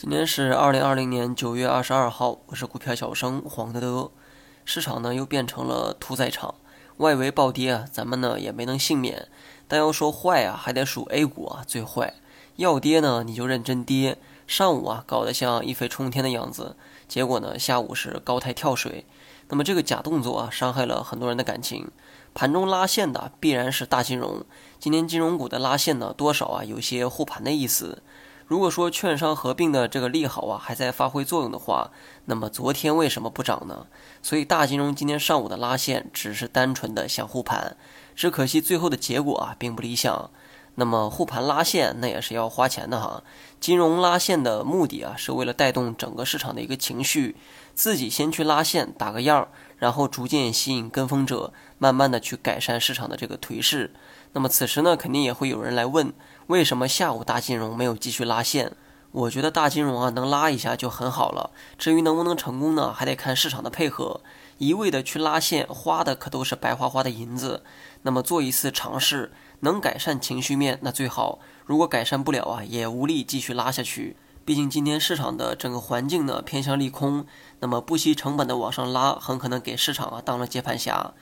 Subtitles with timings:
[0.00, 4.12] 今天是二零二零年九月二十二号，我是股票小生黄德德。
[4.64, 6.54] 市场呢又变成了屠宰场，
[6.98, 9.26] 外围暴跌啊，咱们呢也没能幸免。
[9.66, 12.14] 但要说坏啊，还得数 A 股啊最坏。
[12.54, 16.76] 要跌呢你就认真跌，上午啊搞得像一飞冲天的样子，
[17.08, 19.04] 结果呢下午是高台跳水。
[19.48, 21.90] 那么这个假动作啊，伤害了很多人的感情。
[22.32, 24.44] 盘中拉线的必然是大金融，
[24.78, 28.00] 今天金融股的拉线呢，多少啊有些护盘的意思。
[28.48, 31.90] 如果说券商合并的这个利好啊还在发挥作用的话，
[32.24, 33.86] 那么昨天为什么不涨呢？
[34.22, 37.76] 所以大金融今天上午的拉线只是单纯的想护盘，
[38.16, 40.30] 只可惜最后的结果啊并不理想。
[40.76, 43.22] 那么护盘拉线那也是要花钱的哈。
[43.60, 47.36] 金融拉线的目的啊是为了带动整个市场的一个情绪，
[47.74, 53.90] 自己先去拉线打个样儿，然后逐渐吸引跟风者，慢慢的去改善市场的这个颓势。
[54.32, 56.14] 那么此时呢，肯定也会有人来问。
[56.48, 58.72] 为什么下午大金融没有继续拉线？
[59.12, 61.50] 我觉得大金融啊能拉一下就很好了。
[61.76, 64.22] 至于能不能成功呢，还得看市场的配合。
[64.56, 67.62] 一味的去拉线，花的可都是白花花的银子。
[68.00, 71.38] 那么做一次尝试，能改善情绪面那最好。
[71.66, 74.16] 如果改善不了啊，也无力继续拉下去。
[74.46, 77.26] 毕竟今天市场的整个环境呢偏向利空，
[77.60, 81.12] 那么不惜成本的往上拉，很可能给市场啊当了接盘侠。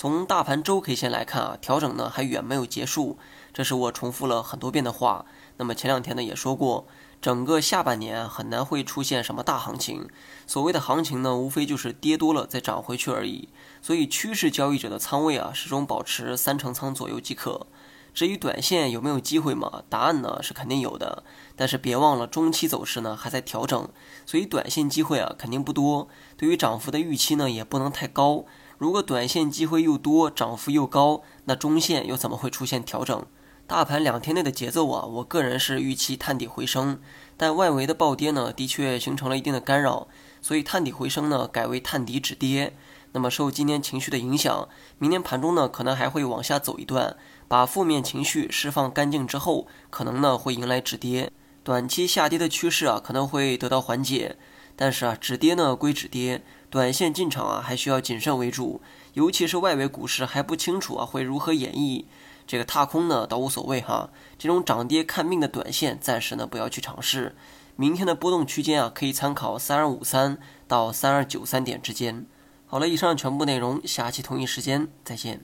[0.00, 3.18] 从大盘周 K 线来看啊，调整呢还远没有结束。
[3.52, 5.26] 这是我重复了很多遍的话。
[5.58, 6.86] 那么前两天呢也说过，
[7.20, 10.08] 整个下半年很难会出现什么大行情。
[10.46, 13.50] 所谓的行情呢，无非就是跌多了再涨回去而已。
[13.82, 17.66] 所以趋势交易者的仓位啊，始终保持三成仓左右即可。
[18.14, 19.82] 至于短线有没有机会嘛？
[19.90, 21.24] 答案呢是肯定有的。
[21.54, 23.86] 但是别忘了中期走势呢还在调整，
[24.24, 26.08] 所以短线机会啊肯定不多。
[26.38, 28.46] 对于涨幅的预期呢也不能太高。
[28.80, 33.26] 如果短线机会又多，涨幅又高，那中线又怎么会出现调整？
[33.66, 36.98] 大盘两天内的节奏啊，我个人是预期探底回升，
[37.36, 40.08] 但外围的暴跌呢，的确形成了一定的干扰，
[40.40, 42.74] 所以探底回升呢，改为探底止跌。
[43.12, 51.30] 那么受今天情绪的影响，明天盘中呢，可能还会往下走一段，把负面情绪释放干净之后，可能呢会迎来止跌，
[51.62, 54.38] 短期下跌的趋势啊，可能会得到缓解。
[54.74, 58.80] 但是啊，止跌呢归止跌，短线进场啊，还需要谨慎为主，
[59.14, 62.04] 尤其是外围股市还不清楚啊会如何演绎。
[62.46, 67.34] 这个踏空呢倒无所谓哈，这种涨跌看命的短线暂时呢不要去尝试。
[67.74, 70.38] 明天的波动区间啊可以参考三二五三
[70.68, 72.24] 到三二九三点之间。
[72.66, 75.40] 好了，以上全部内容，下期同一时间再见。